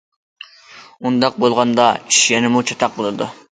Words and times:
ئۇنداق 1.09 1.37
بولغاندا 1.45 1.87
ئىش 2.01 2.25
يەنىمۇ 2.37 2.67
چاتاق 2.73 2.99
بولىدۇ. 3.01 3.33